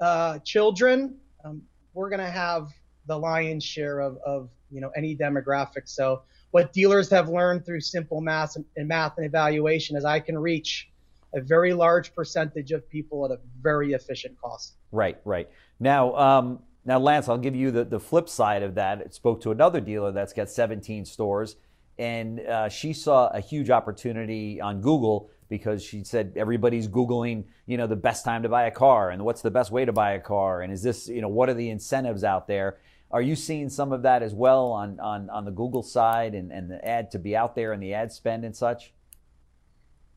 uh, 0.00 0.38
children. 0.44 1.16
Um, 1.44 1.62
we're 1.94 2.10
going 2.10 2.20
to 2.20 2.30
have 2.30 2.68
the 3.06 3.18
lion's 3.18 3.64
share 3.64 3.98
of, 3.98 4.18
of 4.24 4.50
you 4.70 4.80
know 4.80 4.90
any 4.96 5.16
demographic. 5.16 5.88
So 5.88 6.22
what 6.52 6.72
dealers 6.72 7.10
have 7.10 7.28
learned 7.28 7.66
through 7.66 7.80
simple 7.80 8.20
math 8.20 8.54
and, 8.54 8.64
and 8.76 8.86
math 8.86 9.16
and 9.16 9.26
evaluation 9.26 9.96
is 9.96 10.04
I 10.04 10.20
can 10.20 10.38
reach 10.38 10.88
a 11.34 11.40
very 11.40 11.72
large 11.72 12.14
percentage 12.14 12.70
of 12.70 12.88
people 12.88 13.24
at 13.24 13.32
a 13.32 13.40
very 13.60 13.94
efficient 13.94 14.40
cost. 14.40 14.76
Right, 14.92 15.18
right. 15.24 15.48
Now, 15.80 16.14
um, 16.14 16.62
now, 16.84 16.98
Lance, 16.98 17.28
I'll 17.28 17.38
give 17.38 17.54
you 17.54 17.70
the, 17.70 17.84
the 17.84 18.00
flip 18.00 18.28
side 18.28 18.62
of 18.62 18.74
that. 18.76 19.14
Spoke 19.14 19.42
to 19.42 19.50
another 19.50 19.80
dealer 19.80 20.12
that's 20.12 20.32
got 20.32 20.48
17 20.48 21.04
stores, 21.04 21.56
and 21.98 22.40
uh, 22.40 22.68
she 22.68 22.92
saw 22.92 23.28
a 23.28 23.40
huge 23.40 23.70
opportunity 23.70 24.60
on 24.60 24.80
Google 24.80 25.30
because 25.48 25.82
she 25.82 26.04
said 26.04 26.32
everybody's 26.36 26.88
googling, 26.88 27.44
you 27.66 27.76
know, 27.76 27.86
the 27.86 27.96
best 27.96 28.24
time 28.24 28.42
to 28.44 28.48
buy 28.48 28.64
a 28.64 28.70
car 28.70 29.10
and 29.10 29.24
what's 29.24 29.42
the 29.42 29.50
best 29.50 29.70
way 29.70 29.84
to 29.84 29.92
buy 29.92 30.12
a 30.12 30.20
car, 30.20 30.62
and 30.62 30.72
is 30.72 30.82
this, 30.82 31.08
you 31.08 31.20
know, 31.20 31.28
what 31.28 31.48
are 31.48 31.54
the 31.54 31.68
incentives 31.68 32.24
out 32.24 32.46
there? 32.46 32.78
Are 33.10 33.20
you 33.20 33.34
seeing 33.34 33.68
some 33.68 33.92
of 33.92 34.02
that 34.02 34.22
as 34.22 34.32
well 34.32 34.66
on 34.70 35.00
on, 35.00 35.28
on 35.30 35.44
the 35.44 35.50
Google 35.50 35.82
side 35.82 36.34
and, 36.34 36.52
and 36.52 36.70
the 36.70 36.82
ad 36.86 37.10
to 37.10 37.18
be 37.18 37.36
out 37.36 37.56
there 37.56 37.72
and 37.72 37.82
the 37.82 37.92
ad 37.92 38.12
spend 38.12 38.44
and 38.44 38.56
such? 38.56 38.94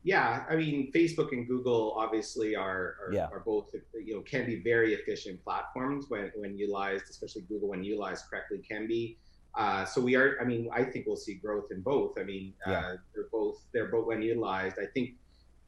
Yeah, 0.04 0.44
I 0.50 0.56
mean, 0.56 0.92
Facebook 0.94 1.32
and 1.32 1.48
Google 1.48 1.94
obviously 1.96 2.54
are 2.54 2.96
are, 3.00 3.10
yeah. 3.10 3.26
are, 3.32 3.40
both 3.40 3.70
you 3.94 4.14
know 4.14 4.20
can 4.20 4.44
be 4.44 4.62
very 4.62 4.92
efficient 4.92 5.42
platforms 5.42 6.06
when 6.08 6.30
when 6.36 6.58
utilized, 6.58 7.04
especially 7.08 7.42
Google 7.48 7.70
when 7.70 7.82
utilized 7.82 8.26
correctly 8.28 8.58
can 8.58 8.86
be. 8.86 9.16
Uh, 9.56 9.86
so 9.86 10.02
we 10.02 10.14
are. 10.14 10.36
I 10.42 10.44
mean, 10.44 10.68
I 10.72 10.84
think 10.84 11.06
we'll 11.06 11.16
see 11.16 11.34
growth 11.34 11.68
in 11.70 11.80
both. 11.80 12.18
I 12.18 12.22
mean, 12.22 12.52
yeah. 12.66 12.78
uh, 12.78 12.96
they're 13.14 13.28
both 13.32 13.64
they're 13.72 13.88
both 13.88 14.06
when 14.06 14.20
utilized. 14.20 14.76
I 14.78 14.86
think 14.92 15.14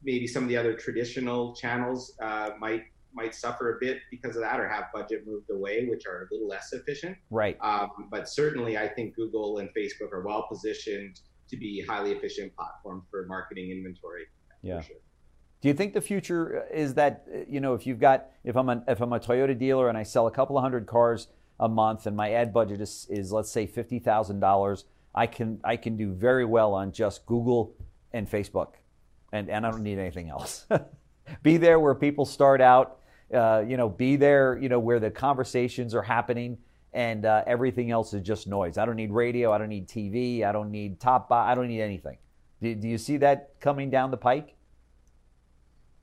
maybe 0.03 0.27
some 0.27 0.43
of 0.43 0.49
the 0.49 0.57
other 0.57 0.75
traditional 0.75 1.55
channels 1.55 2.13
uh, 2.21 2.51
might 2.59 2.83
might 3.15 3.33
suffer 3.33 3.75
a 3.75 3.79
bit 3.79 4.01
because 4.11 4.35
of 4.35 4.43
that 4.43 4.59
or 4.59 4.69
have 4.69 4.85
budget 4.93 5.25
moved 5.25 5.49
away, 5.49 5.87
which 5.89 6.05
are 6.05 6.27
a 6.29 6.33
little 6.33 6.47
less 6.47 6.73
efficient. 6.73 7.17
Right. 7.31 7.57
Um, 7.61 7.89
but 8.11 8.29
certainly, 8.29 8.77
I 8.77 8.87
think 8.87 9.15
Google 9.15 9.57
and 9.57 9.69
Facebook 9.75 10.13
are 10.13 10.21
well 10.21 10.45
positioned 10.47 11.21
to 11.49 11.57
be 11.57 11.83
highly 11.87 12.11
efficient 12.11 12.55
platform 12.55 13.03
for 13.09 13.25
marketing 13.27 13.71
inventory 13.71 14.25
yeah. 14.61 14.81
Sure. 14.81 14.97
Do 15.61 15.67
you 15.67 15.73
think 15.73 15.93
the 15.93 16.01
future 16.01 16.67
is 16.71 16.93
that 16.95 17.25
you 17.47 17.59
know 17.59 17.73
if 17.73 17.87
you've 17.87 17.99
got 17.99 18.27
if 18.43 18.55
I'm 18.55 18.69
a, 18.69 18.83
if 18.87 19.01
I'm 19.01 19.13
a 19.13 19.19
Toyota 19.19 19.57
dealer 19.57 19.89
and 19.89 19.97
I 19.97 20.03
sell 20.03 20.27
a 20.27 20.31
couple 20.31 20.57
of 20.57 20.61
hundred 20.61 20.85
cars 20.85 21.27
a 21.59 21.67
month 21.67 22.05
and 22.05 22.15
my 22.15 22.33
ad 22.33 22.53
budget 22.53 22.79
is, 22.79 23.07
is 23.09 23.31
let's 23.31 23.49
say 23.49 23.65
fifty 23.65 23.97
thousand 23.99 24.39
dollars, 24.39 24.85
I 25.15 25.25
can 25.25 25.59
I 25.63 25.77
can 25.77 25.97
do 25.97 26.13
very 26.13 26.45
well 26.45 26.73
on 26.73 26.91
just 26.91 27.25
Google 27.25 27.75
and 28.13 28.29
Facebook, 28.29 28.73
and 29.31 29.49
and 29.49 29.65
I 29.65 29.71
don't 29.71 29.83
need 29.83 29.97
anything 29.97 30.29
else. 30.29 30.67
be 31.43 31.57
there 31.57 31.79
where 31.79 31.95
people 31.95 32.25
start 32.25 32.61
out, 32.61 32.99
uh, 33.33 33.63
you 33.67 33.77
know, 33.77 33.89
be 33.89 34.15
there 34.15 34.59
you 34.61 34.69
know 34.69 34.79
where 34.79 34.99
the 34.99 35.09
conversations 35.09 35.95
are 35.95 36.03
happening, 36.03 36.59
and 36.97 37.27
uh, 37.27 37.43
everything 37.45 37.91
else 37.91 38.11
is 38.15 38.23
just 38.23 38.47
noise. 38.47 38.79
I 38.79 38.85
don't 38.85 38.95
need 38.95 39.11
radio, 39.11 39.53
I 39.53 39.59
don't 39.59 39.69
need 39.69 39.87
TV, 39.87 40.43
I 40.43 40.51
don't 40.51 40.71
need 40.71 40.99
top, 40.99 41.31
I 41.31 41.53
don't 41.53 41.67
need 41.67 41.79
anything. 41.79 42.17
Do, 42.59 42.73
do 42.73 42.87
you 42.87 42.97
see 42.97 43.17
that 43.17 43.51
coming 43.59 43.91
down 43.91 44.09
the 44.09 44.17
pike? 44.17 44.55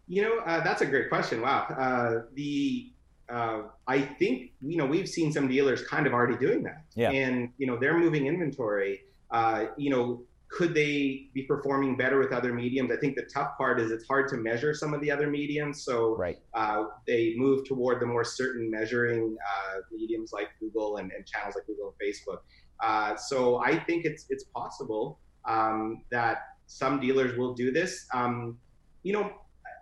You 0.06 0.22
know, 0.22 0.38
uh, 0.46 0.62
that's 0.62 0.82
a 0.82 0.86
great 0.86 1.08
question. 1.08 1.40
Wow. 1.40 1.66
Uh, 1.76 2.26
the 2.34 2.92
uh, 3.28 3.62
I 3.88 4.02
think 4.02 4.52
you 4.60 4.76
know 4.76 4.86
we've 4.86 5.08
seen 5.08 5.32
some 5.32 5.48
dealers 5.48 5.82
kind 5.82 6.06
of 6.06 6.12
already 6.12 6.36
doing 6.36 6.62
that, 6.64 6.84
yeah. 6.94 7.10
and 7.10 7.48
you 7.56 7.66
know 7.66 7.76
they're 7.76 7.98
moving 7.98 8.26
inventory. 8.26 9.04
Uh, 9.30 9.64
you 9.76 9.90
know, 9.90 10.22
could 10.48 10.74
they 10.74 11.28
be 11.34 11.42
performing 11.42 11.96
better 11.96 12.18
with 12.18 12.32
other 12.32 12.52
mediums? 12.52 12.90
I 12.92 12.96
think 12.96 13.16
the 13.16 13.28
tough 13.32 13.56
part 13.58 13.80
is 13.80 13.90
it's 13.90 14.06
hard 14.06 14.28
to 14.28 14.36
measure 14.36 14.72
some 14.72 14.94
of 14.94 15.00
the 15.00 15.10
other 15.10 15.28
mediums. 15.28 15.82
So 15.82 16.16
right. 16.16 16.38
uh, 16.54 16.84
they 17.06 17.34
move 17.36 17.66
toward 17.66 18.00
the 18.00 18.06
more 18.06 18.24
certain 18.24 18.70
measuring 18.70 19.36
uh, 19.40 19.80
mediums 19.92 20.32
like 20.32 20.50
Google 20.60 20.98
and, 20.98 21.10
and, 21.12 21.26
channels 21.26 21.56
like 21.56 21.66
Google 21.66 21.92
and 21.98 22.08
Facebook. 22.08 22.38
Uh, 22.80 23.16
so 23.16 23.58
I 23.58 23.78
think 23.78 24.04
it's 24.04 24.26
it's 24.28 24.44
possible 24.44 25.18
um, 25.44 26.02
that 26.10 26.38
some 26.66 27.00
dealers 27.00 27.36
will 27.36 27.54
do 27.54 27.72
this. 27.72 28.06
Um, 28.12 28.58
you 29.02 29.12
know, 29.12 29.32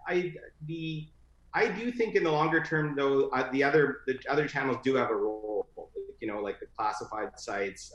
I 0.08 0.34
the 0.66 1.08
I 1.54 1.68
do 1.68 1.92
think 1.92 2.14
in 2.14 2.24
the 2.24 2.32
longer 2.32 2.62
term 2.62 2.94
though 2.96 3.28
uh, 3.30 3.50
the 3.52 3.62
other 3.62 4.00
the 4.06 4.18
other 4.28 4.48
channels 4.48 4.78
do 4.82 4.94
have 4.94 5.10
a 5.10 5.14
role. 5.14 5.68
You 6.20 6.28
know, 6.28 6.40
like 6.40 6.60
the 6.60 6.66
classified 6.76 7.38
sites. 7.38 7.92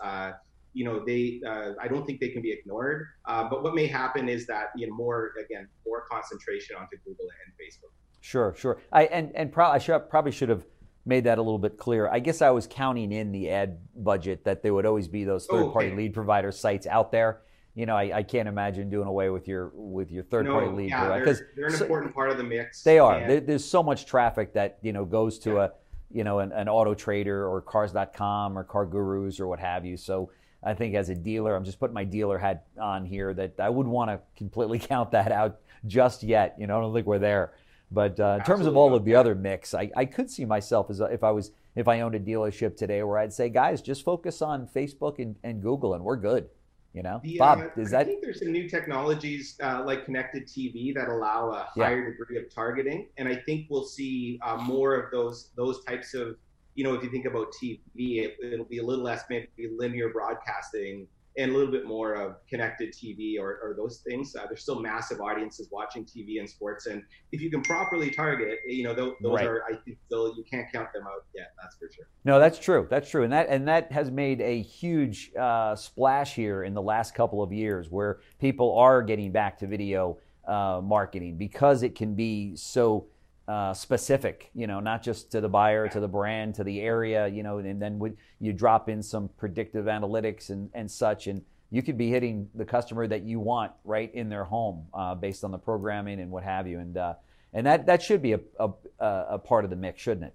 You 0.74 0.86
know, 0.86 1.04
they 1.06 1.42
uh, 1.48 1.72
I 1.82 1.88
don't 1.88 2.06
think 2.06 2.20
they 2.20 2.30
can 2.30 2.42
be 2.42 2.52
ignored. 2.52 3.08
Uh, 3.26 3.50
but 3.50 3.64
what 3.64 3.74
may 3.74 3.88
happen 3.88 4.30
is 4.30 4.46
that 4.48 4.68
you 4.76 4.88
know 4.88 4.96
more 4.96 5.32
again 5.44 5.68
more 5.86 6.04
concentration 6.10 6.76
onto 6.76 6.98
Google 7.06 7.26
and 7.46 7.54
Facebook. 7.54 7.92
Sure, 8.22 8.54
sure. 8.58 8.82
I 8.92 9.06
and 9.06 9.32
and 9.36 9.52
pro- 9.52 9.70
I 9.70 9.78
should, 9.78 10.10
probably 10.10 10.32
should 10.32 10.50
have 10.50 10.66
made 11.06 11.24
that 11.24 11.38
a 11.38 11.42
little 11.42 11.60
bit 11.60 11.78
clearer. 11.78 12.12
I 12.12 12.20
guess 12.20 12.42
I 12.42 12.50
was 12.50 12.68
counting 12.68 13.12
in 13.12 13.32
the 13.32 13.50
ad 13.50 13.80
budget 13.96 14.44
that 14.44 14.62
there 14.62 14.74
would 14.74 14.86
always 14.86 15.08
be 15.08 15.24
those 15.24 15.46
third 15.46 15.72
party 15.72 15.88
oh, 15.88 15.92
okay. 15.92 15.98
lead 15.98 16.14
provider 16.14 16.52
sites 16.52 16.86
out 16.86 17.12
there 17.12 17.42
you 17.78 17.86
know, 17.86 17.96
I, 17.96 18.12
I, 18.12 18.24
can't 18.24 18.48
imagine 18.48 18.90
doing 18.90 19.08
away 19.08 19.30
with 19.30 19.48
your 19.48 19.72
with 19.76 20.10
your 20.10 20.24
third 20.24 20.48
party 20.48 20.66
lead 20.66 20.90
yeah, 20.90 21.20
because 21.20 21.38
they're, 21.38 21.50
they're, 21.56 21.66
an 21.68 21.74
so, 21.74 21.86
important 21.86 22.16
part 22.16 22.32
of 22.32 22.38
the 22.38 22.44
mix. 22.44 22.82
They 22.82 22.98
are. 22.98 23.20
There, 23.20 23.40
there's 23.40 23.64
so 23.64 23.84
much 23.84 24.08
traffic 24.08 24.52
that 24.56 24.80
you 24.82 24.94
know 24.94 25.06
goes 25.06 25.38
to 25.40 25.52
yeah. 25.52 25.66
a 25.66 25.70
you 26.10 26.24
know 26.24 26.40
an, 26.40 26.52
an, 26.54 26.70
auto 26.70 26.96
trader 26.96 27.48
or 27.48 27.62
Cars.com 27.62 28.58
or 28.58 28.64
CarGurus 28.64 29.40
or 29.40 29.48
what 29.48 29.60
have 29.60 29.86
you. 29.86 29.96
So 29.96 30.32
I 30.64 30.74
think 30.74 30.96
as 30.96 31.10
a 31.10 31.16
dealer, 31.16 31.56
I'm 31.56 31.64
just 31.64 31.80
putting 31.80 31.94
my 31.94 32.04
dealer 32.04 32.38
hat 32.38 32.66
on 32.80 33.06
here 33.06 33.34
that 33.34 33.60
I 33.60 33.70
wouldn't 33.70 33.94
want 33.94 34.10
to 34.12 34.20
completely 34.36 34.80
count 34.94 35.12
that 35.12 35.32
out 35.32 35.60
just 35.86 36.24
yet. 36.24 36.56
You 36.60 36.68
know, 36.68 36.78
I 36.78 36.82
don't 36.82 36.94
think 36.94 37.08
we're 37.08 37.20
there. 37.20 37.54
But 37.90 38.20
uh, 38.20 38.38
in 38.40 38.46
terms 38.46 38.66
of 38.66 38.76
all 38.76 38.94
of 38.94 39.06
the 39.06 39.16
other 39.16 39.34
mix, 39.34 39.74
I, 39.74 39.90
I 39.96 40.06
could 40.06 40.30
see 40.30 40.44
myself 40.44 40.90
as 40.90 41.00
a, 41.00 41.06
if 41.06 41.24
I 41.24 41.32
was 41.32 41.52
if 41.76 41.88
I 41.88 42.02
owned 42.02 42.16
a 42.16 42.20
dealership 42.20 42.76
today, 42.76 43.04
where 43.04 43.20
I'd 43.20 43.32
say, 43.32 43.50
guys, 43.50 43.82
just 43.82 44.04
focus 44.04 44.42
on 44.42 44.68
Facebook 44.68 45.20
and, 45.20 45.36
and 45.44 45.62
Google, 45.62 45.94
and 45.94 46.04
we're 46.04 46.18
good. 46.18 46.50
You 46.94 47.04
know, 47.04 47.22
the, 47.24 47.38
Bob, 47.38 47.60
is 47.78 47.94
I 47.94 47.98
that? 47.98 48.00
I 48.00 48.04
think 48.06 48.24
there's 48.24 48.40
some 48.40 48.52
new 48.52 48.68
technologies 48.68 49.56
uh, 49.62 49.84
like 49.86 50.06
connected 50.06 50.48
TV 50.48 50.94
that 50.96 51.10
allow 51.10 51.52
a 51.52 51.68
higher 51.80 52.04
yeah. 52.04 52.10
degree 52.10 52.38
of 52.38 52.54
targeting, 52.54 53.08
and 53.18 53.28
I 53.28 53.36
think 53.36 53.68
we'll 53.70 53.86
see 53.86 54.40
uh, 54.44 54.58
more 54.58 54.96
of 54.96 55.12
those 55.12 55.52
those 55.56 55.84
types 55.86 56.14
of. 56.14 56.36
You 56.78 56.84
know, 56.84 56.94
if 56.94 57.04
you 57.04 57.10
think 57.10 57.26
about 57.26 57.48
TV, 57.62 58.24
it, 58.24 58.38
it'll 58.42 58.66
be 58.66 58.78
a 58.78 58.84
little 58.86 59.04
less 59.04 59.24
maybe 59.30 59.48
linear 59.78 60.10
broadcasting 60.10 61.08
and 61.38 61.52
a 61.52 61.54
little 61.54 61.72
bit 61.72 61.86
more 61.86 62.14
of 62.14 62.36
connected 62.50 62.94
TV 62.94 63.40
or, 63.40 63.60
or 63.62 63.76
those 63.78 64.00
things. 64.08 64.36
Uh, 64.36 64.46
there's 64.48 64.62
still 64.62 64.80
massive 64.80 65.22
audiences 65.22 65.70
watching 65.72 66.04
TV 66.04 66.40
and 66.40 66.50
sports, 66.50 66.88
and 66.88 67.04
if 67.32 67.42
you 67.42 67.52
can 67.52 67.62
properly 67.62 68.10
target, 68.10 68.60
you 68.68 68.84
know, 68.84 68.94
those, 68.94 69.14
those 69.22 69.36
right. 69.36 69.46
are 69.46 69.64
I 69.66 69.76
think 69.86 69.98
still 70.08 70.34
you 70.36 70.44
can't 70.50 70.72
count 70.72 70.92
them 70.94 71.04
out 71.04 71.26
yet. 71.36 71.52
That's 71.62 71.76
for 71.76 71.90
sure. 71.94 72.08
No, 72.26 72.40
that's 72.40 72.58
true. 72.58 72.88
That's 72.90 73.10
true, 73.10 73.24
and 73.24 73.34
that 73.34 73.48
and 73.50 73.68
that 73.68 73.92
has 73.92 74.10
made 74.10 74.42
a 74.42 74.62
huge 74.62 75.32
uh, 75.40 75.76
splash 75.76 76.34
here 76.34 76.64
in 76.64 76.74
the 76.74 76.82
last 76.82 77.14
couple 77.14 77.44
of 77.44 77.54
years, 77.54 77.90
where 77.90 78.20
people 78.40 78.78
are 78.78 79.04
getting 79.04 79.32
back 79.32 79.60
to 79.60 79.68
video 79.68 80.18
uh, 80.48 80.82
marketing 80.84 81.38
because 81.38 81.84
it 81.84 81.94
can 81.94 82.16
be 82.16 82.56
so 82.56 83.08
uh, 83.48 83.74
specific, 83.74 84.50
you 84.54 84.68
know, 84.68 84.80
not 84.80 85.02
just 85.02 85.32
to 85.32 85.40
the 85.40 85.48
buyer, 85.48 85.88
to 85.88 86.00
the 86.00 86.08
brand, 86.08 86.56
to 86.56 86.64
the 86.64 86.82
area, 86.82 87.28
you 87.28 87.44
know, 87.44 87.60
and 87.60 87.82
then 87.82 88.18
you 88.40 88.52
drop 88.52 88.90
in 88.90 89.02
some 89.02 89.30
predictive 89.38 89.86
analytics 89.86 90.50
and, 90.50 90.70
and 90.74 90.90
such, 90.90 91.28
and 91.28 91.42
you 91.72 91.82
could 91.82 91.98
be 91.98 92.10
hitting 92.10 92.50
the 92.56 92.66
customer 92.66 93.08
that 93.08 93.24
you 93.24 93.40
want 93.40 93.72
right 93.84 94.14
in 94.14 94.30
their 94.30 94.44
home 94.44 94.86
uh, 94.94 95.16
based 95.16 95.44
on 95.44 95.52
the 95.52 95.58
programming 95.58 96.20
and 96.20 96.30
what 96.30 96.44
have 96.44 96.68
you, 96.68 96.80
and 96.80 96.98
uh, 96.98 97.14
and 97.54 97.66
that 97.66 97.86
that 97.86 98.02
should 98.02 98.22
be 98.22 98.34
a, 98.34 98.40
a, 98.60 98.70
a 99.00 99.40
part 99.40 99.64
of 99.64 99.70
the 99.70 99.76
mix, 99.76 100.02
shouldn't 100.02 100.26
it? 100.26 100.34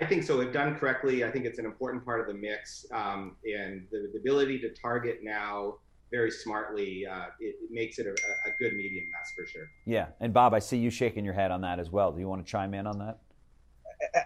I 0.00 0.06
think 0.06 0.22
so. 0.22 0.40
If 0.40 0.52
done 0.52 0.76
correctly, 0.76 1.24
I 1.24 1.30
think 1.30 1.44
it's 1.44 1.58
an 1.58 1.66
important 1.66 2.04
part 2.04 2.20
of 2.20 2.26
the 2.26 2.34
mix, 2.34 2.86
um, 2.92 3.36
and 3.44 3.86
the, 3.90 4.10
the 4.12 4.18
ability 4.18 4.58
to 4.60 4.70
target 4.70 5.20
now 5.22 5.74
very 6.10 6.30
smartly, 6.30 7.06
uh, 7.06 7.26
it, 7.38 7.56
it, 7.62 7.70
makes 7.70 7.98
it 7.98 8.06
a, 8.06 8.10
a, 8.10 8.52
good 8.58 8.74
medium, 8.74 9.04
that's 9.12 9.32
for 9.32 9.46
sure. 9.46 9.70
Yeah, 9.86 10.06
and 10.20 10.32
Bob, 10.32 10.54
I 10.54 10.58
see 10.58 10.76
you 10.76 10.90
shaking 10.90 11.24
your 11.24 11.34
head 11.34 11.50
on 11.50 11.60
that 11.60 11.78
as 11.78 11.90
well. 11.90 12.12
Do 12.12 12.20
you 12.20 12.28
want 12.28 12.44
to 12.44 12.50
chime 12.50 12.74
in 12.74 12.86
on 12.86 12.98
that? 12.98 13.18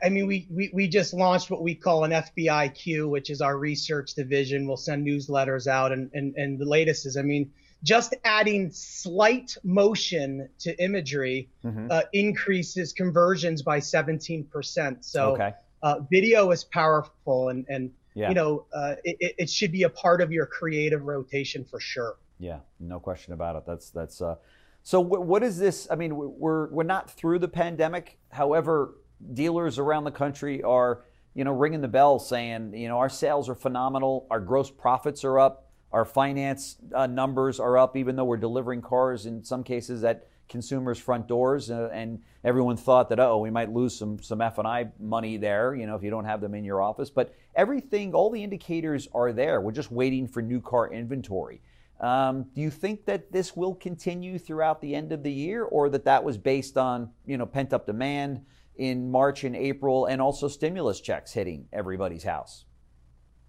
I 0.03 0.09
mean, 0.09 0.27
we, 0.27 0.47
we, 0.51 0.71
we 0.73 0.89
just 0.89 1.13
launched 1.13 1.51
what 1.51 1.63
we 1.63 1.75
call 1.75 2.05
an 2.05 2.13
FBIQ, 2.13 3.09
which 3.09 3.29
is 3.29 3.41
our 3.41 3.59
research 3.59 4.15
division. 4.15 4.67
We'll 4.67 4.77
send 4.77 5.07
newsletters 5.07 5.67
out, 5.67 5.93
and, 5.93 6.11
and, 6.15 6.35
and 6.37 6.59
the 6.59 6.65
latest 6.65 7.07
is, 7.07 7.17
I 7.17 7.23
mean, 7.23 7.51
just 7.83 8.15
adding 8.25 8.71
slight 8.71 9.57
motion 9.63 10.49
to 10.61 10.83
imagery 10.83 11.51
mm-hmm. 11.65 11.89
uh, 11.91 12.03
increases 12.13 12.93
conversions 12.93 13.63
by 13.63 13.79
17%. 13.79 15.05
So 15.05 15.35
okay. 15.35 15.53
uh, 15.83 16.01
video 16.11 16.51
is 16.51 16.65
powerful, 16.65 17.51
and, 17.51 17.67
and 17.69 17.91
yeah. 18.15 18.29
you 18.29 18.35
know, 18.35 18.67
uh, 18.73 18.95
it, 19.05 19.35
it 19.39 19.51
should 19.51 19.73
be 19.73 19.83
a 19.83 19.91
part 19.91 20.21
of 20.21 20.33
your 20.33 20.47
creative 20.47 21.03
rotation 21.03 21.65
for 21.65 21.81
sure. 21.81 22.17
Yeah, 22.39 22.61
no 22.81 23.01
question 23.01 23.33
about 23.33 23.57
it. 23.57 23.65
That's 23.67 23.91
that's. 23.91 24.21
Uh, 24.21 24.37
so 24.83 25.01
what 25.01 25.43
is 25.43 25.59
this? 25.59 25.89
I 25.91 25.95
mean, 25.95 26.15
we're 26.15 26.69
we're 26.69 26.85
not 26.85 27.11
through 27.11 27.39
the 27.39 27.49
pandemic. 27.49 28.19
However, 28.31 28.97
dealers 29.33 29.79
around 29.79 30.05
the 30.05 30.11
country 30.11 30.63
are 30.63 31.05
you 31.35 31.45
know 31.45 31.53
ringing 31.53 31.81
the 31.81 31.89
bell 31.89 32.19
saying 32.19 32.75
you 32.75 32.89
know 32.89 32.99
our 32.99 33.09
sales 33.09 33.49
are 33.49 33.55
phenomenal, 33.55 34.27
our 34.31 34.41
gross 34.41 34.71
profits 34.71 35.25
are 35.25 35.39
up, 35.39 35.71
our 35.93 36.05
finance 36.05 36.77
uh, 36.95 37.07
numbers 37.07 37.61
are 37.61 37.79
up, 37.79 37.97
even 37.97 38.17
though 38.17 38.25
we're 38.25 38.37
delivering 38.37 38.83
cars 38.83 39.27
in 39.27 39.43
some 39.43 39.65
cases 39.65 40.05
at 40.05 40.29
consumers' 40.49 40.99
front 40.99 41.27
doors, 41.27 41.71
uh, 41.71 41.89
and 41.93 42.23
everyone 42.45 42.77
thought 42.77 43.09
that 43.09 43.21
oh, 43.21 43.39
we 43.39 43.51
might 43.51 43.73
lose 43.73 43.97
some 43.97 44.23
some 44.23 44.41
F 44.41 44.59
and 44.59 44.67
I 44.67 44.89
money 44.99 45.37
there, 45.37 45.75
you 45.75 45.87
know, 45.87 45.97
if 45.97 46.03
you 46.03 46.11
don't 46.11 46.25
have 46.25 46.41
them 46.41 46.55
in 46.55 46.65
your 46.65 46.83
office. 46.83 47.11
But 47.11 47.35
everything, 47.55 48.15
all 48.15 48.31
the 48.31 48.43
indicators 48.43 49.09
are 49.15 49.33
there. 49.33 49.61
We're 49.61 49.73
just 49.73 49.91
waiting 49.91 50.27
for 50.29 50.43
new 50.43 50.61
car 50.61 50.93
inventory. 50.93 51.61
Um, 52.01 52.47
do 52.55 52.61
you 52.61 52.71
think 52.71 53.07
that 53.07 53.31
this 53.33 53.57
will 53.57 53.75
continue 53.75 54.39
throughout 54.39 54.81
the 54.81 54.95
end 54.95 55.13
of 55.13 55.23
the 55.23 55.33
year, 55.33 55.65
or 55.65 55.89
that 55.91 56.05
that 56.05 56.23
was 56.23 56.37
based 56.37 56.77
on 56.77 57.11
you 57.27 57.37
know 57.37 57.47
pent 57.47 57.73
up 57.73 57.87
demand 57.87 58.45
in 58.77 59.11
March 59.11 59.45
and 59.45 59.55
April, 59.55 60.07
and 60.07 60.21
also 60.21 60.49
stimulus 60.49 61.01
checks 61.01 61.33
hitting 61.33 61.67
everybody's 61.73 62.25
house? 62.25 62.65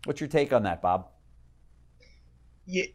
What's 0.05 0.21
your 0.21 0.29
take 0.29 0.53
on 0.53 0.63
that, 0.63 0.81
Bob? 0.81 1.09
Yeah, 2.67 2.85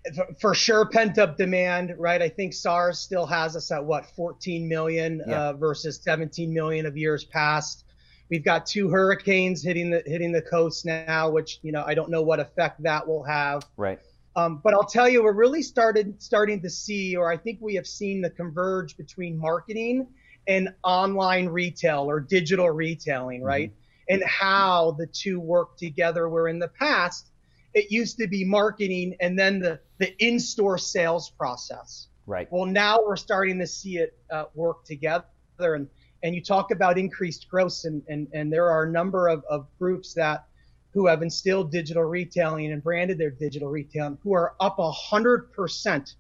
for 0.40 0.52
sure 0.54 0.86
pent 0.86 1.18
up 1.18 1.36
demand, 1.36 1.94
right? 1.96 2.20
I 2.20 2.28
think 2.28 2.54
SAAR 2.54 2.92
still 2.92 3.26
has 3.26 3.54
us 3.54 3.70
at 3.70 3.84
what 3.84 4.04
14 4.16 4.68
million 4.68 5.22
yeah. 5.26 5.40
uh, 5.40 5.52
versus 5.52 6.00
17 6.02 6.52
million 6.52 6.86
of 6.86 6.96
years 6.96 7.24
past. 7.24 7.84
We've 8.30 8.44
got 8.44 8.66
two 8.66 8.88
hurricanes 8.88 9.62
hitting 9.62 9.90
the 9.90 10.02
hitting 10.06 10.32
the 10.32 10.42
coast 10.42 10.86
now, 10.86 11.30
which 11.30 11.58
you 11.62 11.70
know 11.72 11.84
I 11.86 11.94
don't 11.94 12.10
know 12.10 12.22
what 12.22 12.40
effect 12.40 12.82
that 12.82 13.06
will 13.06 13.22
have. 13.24 13.64
Right. 13.76 14.00
Um, 14.36 14.60
but 14.62 14.74
I'll 14.74 14.86
tell 14.86 15.08
you, 15.08 15.24
we're 15.24 15.32
really 15.32 15.62
started 15.62 16.22
starting 16.22 16.62
to 16.62 16.70
see, 16.70 17.16
or 17.16 17.30
I 17.30 17.36
think 17.36 17.58
we 17.60 17.74
have 17.74 17.86
seen 17.86 18.22
the 18.22 18.30
converge 18.30 18.96
between 18.96 19.36
marketing 19.36 20.06
and 20.46 20.72
online 20.84 21.48
retail 21.48 22.08
or 22.08 22.20
digital 22.20 22.70
retailing, 22.70 23.42
right? 23.42 23.70
Mm-hmm. 23.70 24.14
And 24.14 24.24
how 24.24 24.96
the 24.98 25.06
two 25.06 25.38
work 25.38 25.76
together. 25.76 26.28
Where 26.28 26.48
in 26.48 26.58
the 26.58 26.68
past 26.68 27.30
it 27.74 27.90
used 27.90 28.18
to 28.18 28.26
be 28.26 28.44
marketing 28.44 29.16
and 29.20 29.38
then 29.38 29.60
the, 29.60 29.80
the 29.98 30.14
in-store 30.24 30.78
sales 30.78 31.30
process. 31.30 32.08
Right. 32.26 32.48
Well, 32.50 32.66
now 32.66 33.00
we're 33.04 33.16
starting 33.16 33.58
to 33.58 33.66
see 33.66 33.98
it 33.98 34.16
uh, 34.30 34.44
work 34.54 34.84
together. 34.84 35.24
And, 35.58 35.88
and 36.22 36.34
you 36.34 36.42
talk 36.42 36.70
about 36.70 36.98
increased 36.98 37.48
growth 37.48 37.80
and, 37.84 38.02
and, 38.08 38.28
and 38.32 38.52
there 38.52 38.70
are 38.70 38.84
a 38.84 38.90
number 38.90 39.28
of, 39.28 39.44
of 39.48 39.66
groups 39.78 40.14
that 40.14 40.46
who 40.92 41.06
have 41.06 41.22
instilled 41.22 41.70
digital 41.70 42.02
retailing 42.02 42.72
and 42.72 42.82
branded 42.82 43.18
their 43.18 43.30
digital 43.30 43.68
retailing 43.68 44.18
who 44.22 44.32
are 44.32 44.54
up 44.60 44.78
a 44.78 44.90
hundred 44.90 45.52
percent 45.52 46.14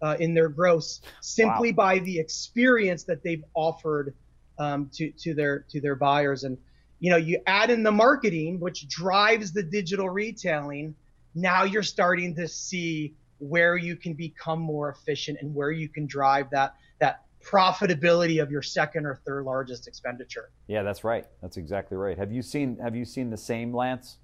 uh, 0.00 0.16
in 0.20 0.34
their 0.34 0.48
gross 0.48 1.00
simply 1.20 1.72
wow. 1.72 1.76
by 1.76 1.98
the 2.00 2.18
experience 2.18 3.04
that 3.04 3.22
they've 3.22 3.44
offered 3.54 4.14
um, 4.58 4.88
to 4.92 5.10
to 5.12 5.34
their 5.34 5.60
to 5.70 5.80
their 5.80 5.96
buyers. 5.96 6.44
And 6.44 6.56
you 7.02 7.10
know, 7.10 7.16
you 7.16 7.40
add 7.48 7.68
in 7.68 7.82
the 7.82 7.90
marketing, 7.90 8.60
which 8.60 8.86
drives 8.86 9.52
the 9.52 9.62
digital 9.64 10.08
retailing. 10.08 10.94
Now 11.34 11.64
you're 11.64 11.82
starting 11.82 12.32
to 12.36 12.46
see 12.46 13.16
where 13.38 13.76
you 13.76 13.96
can 13.96 14.14
become 14.14 14.60
more 14.60 14.88
efficient 14.90 15.38
and 15.40 15.52
where 15.52 15.72
you 15.72 15.88
can 15.88 16.06
drive 16.06 16.48
that 16.50 16.76
that 17.00 17.24
profitability 17.44 18.40
of 18.40 18.52
your 18.52 18.62
second 18.62 19.04
or 19.04 19.20
third 19.26 19.44
largest 19.44 19.88
expenditure. 19.88 20.52
Yeah, 20.68 20.84
that's 20.84 21.02
right. 21.02 21.26
That's 21.40 21.56
exactly 21.56 21.96
right. 21.96 22.16
Have 22.16 22.30
you 22.30 22.40
seen 22.40 22.78
Have 22.80 22.94
you 22.94 23.04
seen 23.04 23.30
the 23.30 23.36
same, 23.36 23.74
Lance? 23.74 24.18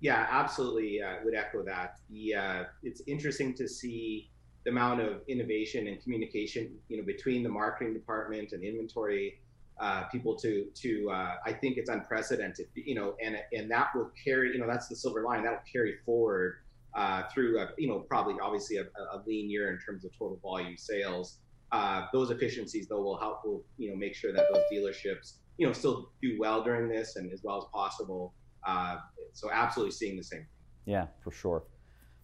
Yeah, 0.00 0.26
absolutely. 0.30 1.02
I 1.02 1.14
uh, 1.14 1.16
would 1.24 1.34
echo 1.34 1.62
that. 1.64 1.96
The 2.10 2.34
uh, 2.34 2.64
it's 2.82 3.00
interesting 3.06 3.54
to 3.54 3.66
see 3.66 4.30
the 4.64 4.70
amount 4.70 5.00
of 5.00 5.22
innovation 5.28 5.86
and 5.86 6.02
communication, 6.02 6.76
you 6.88 6.98
know, 6.98 7.04
between 7.04 7.42
the 7.42 7.48
marketing 7.48 7.94
department 7.94 8.52
and 8.52 8.62
inventory 8.62 9.40
uh, 9.80 10.04
people 10.04 10.36
to 10.36 10.66
to 10.74 11.10
uh, 11.10 11.34
I 11.44 11.52
think 11.52 11.76
it's 11.76 11.90
unprecedented, 11.90 12.66
you 12.74 12.94
know, 12.94 13.14
and 13.22 13.36
and 13.52 13.70
that 13.70 13.88
will 13.94 14.10
carry, 14.22 14.52
you 14.52 14.58
know, 14.58 14.66
that's 14.66 14.88
the 14.88 14.96
silver 14.96 15.22
line 15.22 15.44
that 15.44 15.50
will 15.50 15.72
carry 15.72 15.96
forward 16.04 16.56
uh, 16.94 17.22
through, 17.32 17.58
a, 17.60 17.70
you 17.76 17.88
know, 17.88 18.00
probably 18.00 18.34
obviously 18.40 18.76
a, 18.76 18.82
a, 18.82 19.22
lean 19.26 19.50
year 19.50 19.72
in 19.72 19.78
terms 19.78 20.04
of 20.04 20.12
total 20.16 20.38
volume 20.42 20.76
sales. 20.76 21.38
Uh, 21.72 22.06
those 22.12 22.30
efficiencies 22.30 22.86
though 22.86 23.02
will 23.02 23.18
help, 23.18 23.44
will 23.44 23.64
you 23.78 23.90
know, 23.90 23.96
make 23.96 24.14
sure 24.14 24.32
that 24.32 24.44
those 24.52 24.62
dealerships, 24.72 25.34
you 25.58 25.66
know, 25.66 25.72
still 25.72 26.10
do 26.22 26.36
well 26.38 26.62
during 26.62 26.88
this 26.88 27.16
and 27.16 27.32
as 27.32 27.42
well 27.42 27.58
as 27.58 27.64
possible. 27.72 28.32
Uh, 28.64 28.96
so 29.32 29.50
absolutely 29.50 29.90
seeing 29.90 30.16
the 30.16 30.22
same. 30.22 30.46
Yeah, 30.86 31.06
for 31.22 31.32
sure. 31.32 31.64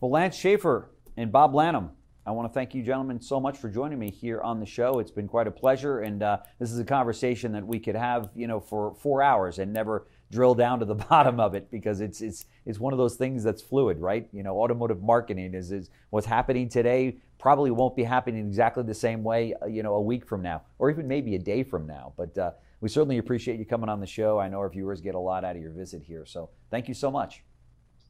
Well, 0.00 0.12
Lance 0.12 0.36
Schaefer 0.36 0.90
and 1.16 1.32
Bob 1.32 1.54
Lanham, 1.54 1.90
I 2.30 2.32
want 2.32 2.48
to 2.48 2.54
thank 2.54 2.76
you, 2.76 2.84
gentlemen, 2.84 3.20
so 3.20 3.40
much 3.40 3.58
for 3.58 3.68
joining 3.68 3.98
me 3.98 4.08
here 4.08 4.40
on 4.40 4.60
the 4.60 4.66
show. 4.66 5.00
It's 5.00 5.10
been 5.10 5.26
quite 5.26 5.48
a 5.48 5.50
pleasure, 5.50 6.02
and 6.02 6.22
uh, 6.22 6.38
this 6.60 6.70
is 6.70 6.78
a 6.78 6.84
conversation 6.84 7.50
that 7.50 7.66
we 7.66 7.80
could 7.80 7.96
have, 7.96 8.30
you 8.36 8.46
know, 8.46 8.60
for 8.60 8.94
four 8.94 9.20
hours 9.20 9.58
and 9.58 9.72
never 9.72 10.06
drill 10.30 10.54
down 10.54 10.78
to 10.78 10.84
the 10.84 10.94
bottom 11.10 11.40
of 11.40 11.56
it 11.56 11.68
because 11.72 12.00
it's 12.00 12.20
it's 12.20 12.44
it's 12.66 12.78
one 12.78 12.92
of 12.92 12.98
those 13.00 13.16
things 13.16 13.42
that's 13.42 13.60
fluid, 13.60 13.98
right? 13.98 14.28
You 14.32 14.44
know, 14.44 14.60
automotive 14.60 15.02
marketing 15.02 15.54
is 15.54 15.72
is 15.72 15.90
what's 16.10 16.24
happening 16.24 16.68
today 16.68 17.18
probably 17.36 17.72
won't 17.72 17.96
be 17.96 18.04
happening 18.04 18.46
exactly 18.46 18.84
the 18.84 18.94
same 18.94 19.24
way, 19.24 19.52
uh, 19.60 19.66
you 19.66 19.82
know, 19.82 19.94
a 19.94 20.00
week 20.00 20.24
from 20.24 20.40
now, 20.40 20.62
or 20.78 20.88
even 20.88 21.08
maybe 21.08 21.34
a 21.34 21.38
day 21.38 21.64
from 21.64 21.84
now. 21.84 22.12
But 22.16 22.38
uh, 22.38 22.52
we 22.80 22.88
certainly 22.88 23.18
appreciate 23.18 23.58
you 23.58 23.64
coming 23.64 23.88
on 23.88 23.98
the 23.98 24.06
show. 24.06 24.38
I 24.38 24.48
know 24.48 24.58
our 24.58 24.70
viewers 24.70 25.00
get 25.00 25.16
a 25.16 25.18
lot 25.18 25.44
out 25.44 25.56
of 25.56 25.62
your 25.62 25.72
visit 25.72 26.04
here, 26.04 26.24
so 26.24 26.50
thank 26.70 26.86
you 26.86 26.94
so 26.94 27.10
much. 27.10 27.42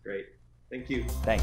Great, 0.03 0.27
thank 0.69 0.91
you. 0.91 1.05
Thanks. 1.23 1.43